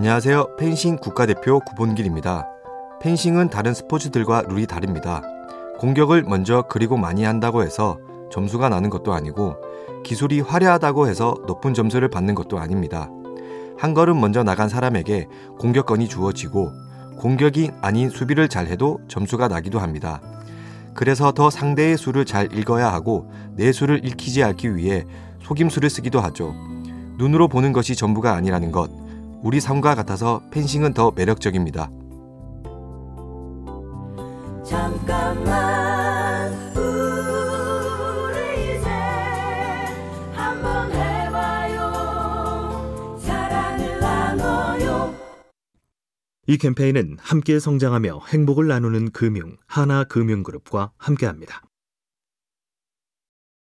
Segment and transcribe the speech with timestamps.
[0.00, 0.56] 안녕하세요.
[0.56, 2.48] 펜싱 국가대표 구본길입니다.
[3.02, 5.20] 펜싱은 다른 스포츠들과 룰이 다릅니다.
[5.78, 7.98] 공격을 먼저 그리고 많이 한다고 해서
[8.32, 9.56] 점수가 나는 것도 아니고
[10.02, 13.10] 기술이 화려하다고 해서 높은 점수를 받는 것도 아닙니다.
[13.76, 15.28] 한 걸음 먼저 나간 사람에게
[15.58, 16.72] 공격권이 주어지고
[17.18, 20.22] 공격이 아닌 수비를 잘해도 점수가 나기도 합니다.
[20.94, 25.04] 그래서 더 상대의 수를 잘 읽어야 하고 내 수를 읽히지 않기 위해
[25.42, 26.54] 속임수를 쓰기도 하죠.
[27.18, 29.09] 눈으로 보는 것이 전부가 아니라는 것.
[29.42, 31.90] 우리 삶과 같아서 펜싱은 더 매력적입니다.
[34.64, 38.38] 잠깐만 우리
[38.76, 38.88] 이제
[40.32, 41.90] 한번 해봐요
[43.20, 45.14] 사랑을 나눠요
[46.46, 51.62] 이 캠페인은 함께 성장하며 행복을 나누는 금융 하나금융그룹과 함께합니다.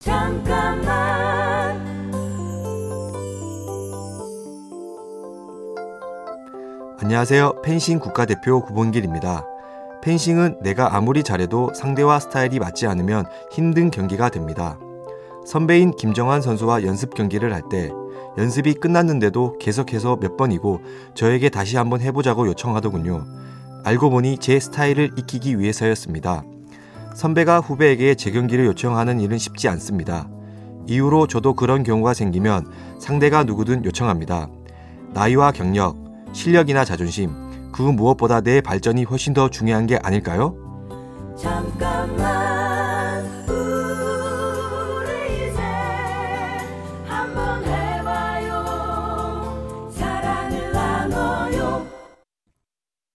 [0.00, 1.11] 잠깐만
[7.02, 7.62] 안녕하세요.
[7.64, 9.44] 펜싱 국가대표 구본길입니다.
[10.02, 14.78] 펜싱은 내가 아무리 잘해도 상대와 스타일이 맞지 않으면 힘든 경기가 됩니다.
[15.44, 17.90] 선배인 김정환 선수와 연습 경기를 할 때
[18.38, 20.80] 연습이 끝났는데도 계속해서 몇 번이고
[21.14, 23.24] 저에게 다시 한번 해보자고 요청하더군요.
[23.82, 26.44] 알고 보니 제 스타일을 익히기 위해서였습니다.
[27.16, 30.28] 선배가 후배에게 재경기를 요청하는 일은 쉽지 않습니다.
[30.86, 34.48] 이후로 저도 그런 경우가 생기면 상대가 누구든 요청합니다.
[35.14, 36.01] 나이와 경력,
[36.32, 37.30] 실력이나 자존심,
[37.72, 40.56] 그 무엇보다 내 발전이 훨씬 더 중요한 게 아닐까요?
[41.38, 45.62] 잠깐만 우리 이제
[47.06, 48.64] 한번 해봐요
[49.92, 51.86] 사랑을 나눠요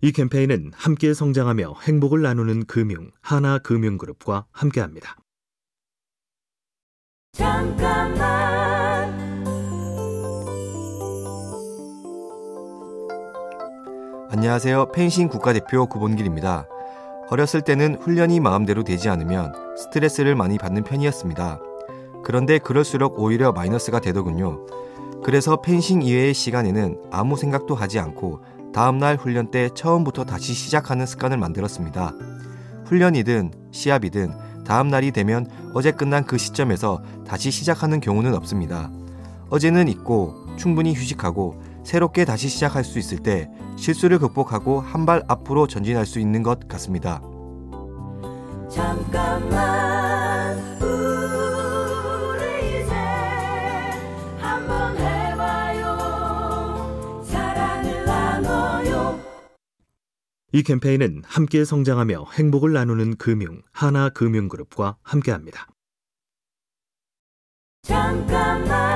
[0.00, 5.16] 이 캠페인은 함께 성장하며 행복을 나누는 금융 하나금융그룹과 함께합니다.
[7.32, 8.63] 잠깐만
[14.36, 14.90] 안녕하세요.
[14.90, 16.66] 펜싱 국가대표 구본길입니다.
[17.30, 21.60] 어렸을 때는 훈련이 마음대로 되지 않으면 스트레스를 많이 받는 편이었습니다.
[22.24, 24.66] 그런데 그럴수록 오히려 마이너스가 되더군요.
[25.22, 28.40] 그래서 펜싱 이외의 시간에는 아무 생각도 하지 않고
[28.72, 32.12] 다음날 훈련 때 처음부터 다시 시작하는 습관을 만들었습니다.
[32.86, 38.90] 훈련이든 시합이든 다음날이 되면 어제 끝난 그 시점에서 다시 시작하는 경우는 없습니다.
[39.50, 45.66] 어제는 잊고 충분히 휴식하고 새롭게 다시 시작할 수 있을 때 실수를 극복하고 한 발 앞으로
[45.66, 47.20] 전진할 수 있는 것 같습니다.
[48.70, 52.94] 잠깐만 우리 이제
[54.38, 56.00] 한번 해봐요
[57.26, 59.20] 사랑을 나눠요
[60.52, 65.66] 이 캠페인은 함께 성장하며 행복을 나누는 금융 하나금융그룹과 함께합니다.
[67.82, 68.93] 잠깐만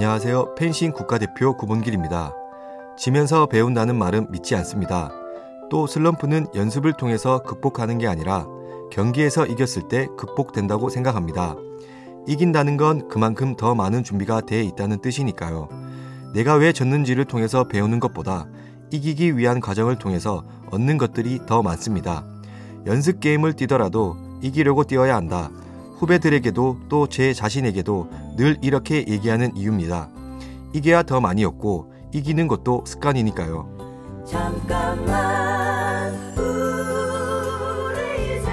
[0.00, 0.54] 안녕하세요.
[0.54, 2.32] 펜싱 국가대표 구본길입니다.
[2.96, 5.10] 지면서 배운다는 말은 믿지 않습니다.
[5.68, 8.46] 또 슬럼프는 연습을 통해서 극복하는 게 아니라
[8.90, 11.54] 경기에서 이겼을 때 극복된다고 생각합니다.
[12.26, 15.68] 이긴다는 건 그만큼 더 많은 준비가 돼 있다는 뜻이니까요.
[16.32, 18.46] 내가 왜 졌는지를 통해서 배우는 것보다
[18.90, 22.24] 이기기 위한 과정을 통해서 얻는 것들이 더 많습니다.
[22.86, 25.50] 연습 게임을 뛰더라도 이기려고 뛰어야 한다.
[26.00, 30.08] 후배들에게도 또 제 자신에게도 늘 이렇게 얘기하는 이유입니다.
[30.72, 34.24] 이게야 더 많이 얻고 이기는 것도 습관이니까요.
[34.26, 38.50] 잠깐만 우리 이제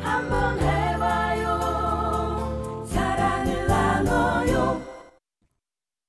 [0.00, 1.58] 한번 해봐요.
[2.86, 4.80] 사랑을 나눠요.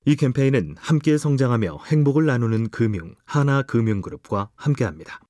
[0.06, 5.22] 이 캠페인은 함께 성장하며 행복을 나누는 금융 하나금융그룹과 함께합니다.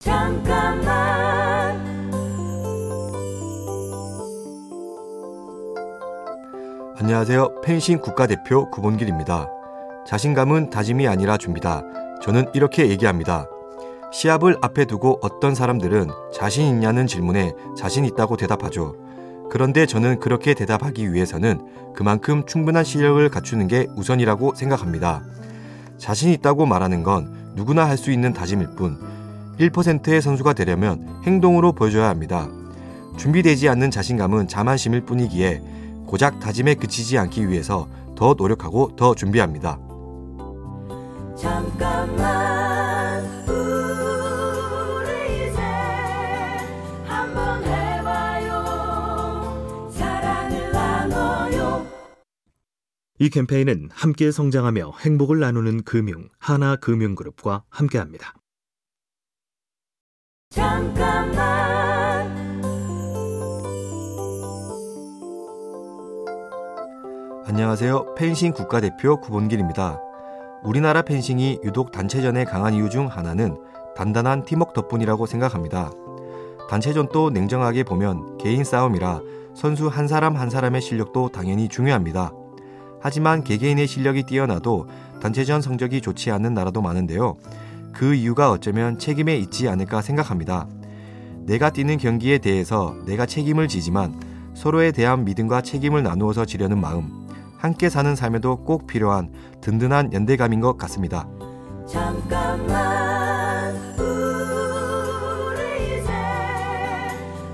[0.00, 1.21] 잠깐만
[7.02, 7.62] 안녕하세요.
[7.62, 9.48] 펜싱 국가대표 구본길입니다.
[10.06, 11.82] 자신감은 다짐이 아니라 준비다.
[12.22, 13.48] 저는 이렇게 얘기합니다.
[14.12, 18.94] 시합을 앞에 두고 어떤 사람들은 자신 있냐는 질문에 자신 있다고 대답하죠.
[19.50, 25.24] 그런데 저는 그렇게 대답하기 위해서는 그만큼 충분한 실력을 갖추는 게 우선이라고 생각합니다.
[25.98, 28.96] 자신 있다고 말하는 건 누구나 할 수 있는 다짐일 뿐
[29.58, 32.46] 1%의 선수가 되려면 행동으로 보여줘야 합니다.
[33.16, 35.81] 준비되지 않는 자신감은 자만심일 뿐이기에
[36.12, 39.78] 고작 다짐에 그치지 않기 위해서 더 노력하고 더 준비합니다.
[41.38, 45.08] 잠깐만 우리
[45.48, 45.62] 이제
[47.06, 48.60] 한번 해봐요
[49.90, 51.86] 사랑을 나눠요
[53.18, 58.34] 이 캠페인은 함께 성장하며 행복을 나누는 금융 하나금융그룹과 함께합니다.
[60.50, 61.81] 잠깐만
[67.54, 68.14] 안녕하세요.
[68.14, 70.00] 펜싱 국가대표 구본길입니다.
[70.64, 73.58] 우리나라 펜싱이 유독 단체전에 강한 이유 중 하나는
[73.94, 75.90] 단단한 팀워크 덕분이라고 생각합니다.
[76.70, 79.20] 단체전도 냉정하게 보면 개인 싸움이라
[79.54, 82.32] 선수 한 사람 한 사람의 실력도 당연히 중요합니다.
[83.02, 84.86] 하지만 개개인의 실력이 뛰어나도
[85.20, 87.36] 단체전 성적이 좋지 않는 나라도 많은데요.
[87.92, 90.66] 그 이유가 어쩌면 책임에 있지 않을까 생각합니다.
[91.40, 94.18] 내가 뛰는 경기에 대해서 내가 책임을 지지만
[94.54, 97.21] 서로에 대한 믿음과 책임을 나누어서 지려는 마음,
[97.62, 101.28] 함께 사는 삶에도 꼭 필요한 든든한 연대감인 것 같습니다.
[101.86, 106.10] 잠깐만 우리 이제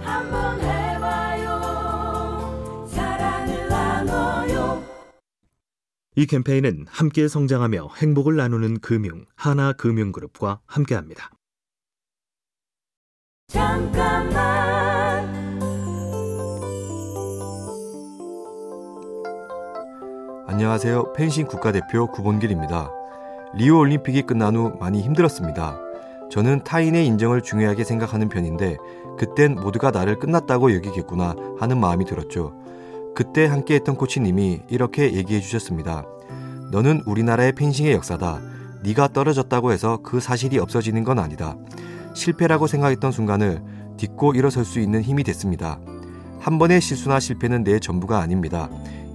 [0.00, 1.60] 한번 해봐요
[2.88, 4.82] 사랑을 나눠요
[6.16, 11.32] 이 캠페인은 함께 성장하며 행복을 나누는 금융 하나금융그룹과 함께합니다.
[13.48, 14.57] 잠깐만
[20.58, 21.12] 안녕하세요.
[21.12, 22.90] 펜싱 국가대표 구본길입니다.
[23.54, 25.78] 리우 올림픽이 끝난 후 많이 힘들었습니다.
[26.32, 28.76] 저는 타인의 인정을 중요하게 생각하는 편인데
[29.16, 32.54] 그땐 모두가 나를 끝났다고 여기겠구나 하는 마음이 들었죠.
[33.14, 36.04] 그때 함께했던 코치님이 이렇게 얘기해 주셨습니다.
[36.72, 38.40] 너는 우리나라의 펜싱의 역사다.
[38.82, 41.54] 네가 떨어졌다고 해서 그 사실이 없어지는 건 아니다.
[42.14, 43.62] 실패라고 생각했던 순간을
[43.96, 45.78] 딛고 일어설 수 있는 힘이 됐습니다.
[46.40, 48.68] 한 번의 실수나 실패는 내 전부가 아닙니다.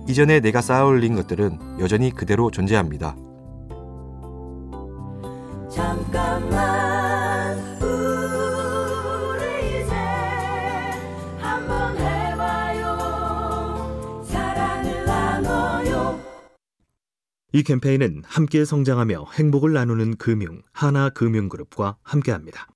[0.08, 3.16] 이전에 내가 쌓아올린 것들은 여전히 그대로 존재합니다.
[5.70, 9.94] 잠깐만 우리 이제
[11.40, 12.98] 한번 해봐요
[14.24, 16.20] 사랑을 나눠요
[17.54, 22.68] 이 캠페인은 함께 성장하며 행복을 나누는 금융 하나금융그룹과 함께합니다.